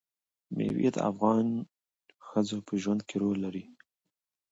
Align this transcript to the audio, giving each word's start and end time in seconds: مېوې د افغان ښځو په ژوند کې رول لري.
مېوې 0.55 0.89
د 0.95 0.97
افغان 1.09 1.47
ښځو 2.27 2.57
په 2.67 2.73
ژوند 2.81 3.01
کې 3.07 3.15
رول 3.21 3.37
لري. 3.45 3.63